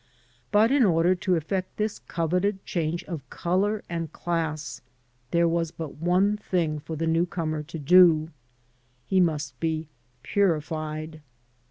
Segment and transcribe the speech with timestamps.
[0.51, 4.81] But in order to effect this coveted change of color and class
[5.29, 8.31] there was but one thing for the new comer to do—
[9.11, 9.89] ^he must be
[10.23, 11.21] purified.